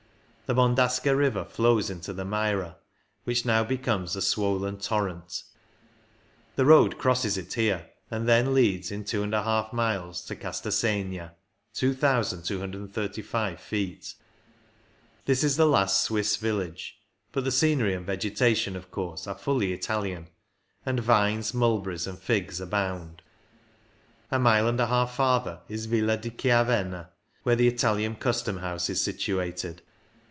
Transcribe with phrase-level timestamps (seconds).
[0.47, 2.75] The Bondasca river flows into the Maira,
[3.23, 5.43] which now becomes a swollen torrent;
[6.57, 11.35] the road crosses it here, and then leads in 2^ miles to Castasegna
[11.73, 14.15] (2,235 ^^O ^^^^^^^^^^^^
[15.23, 16.99] THE MALOJA 97 Swiss village,
[17.31, 20.27] but the scenery and vegeta tion, of course, are fully Italian,
[20.85, 23.21] and vines, mulberries, and figs abound.
[24.29, 27.07] A mile and a half farther is Villa di Chiavenna,
[27.43, 29.81] where the Italian Custom house is situated.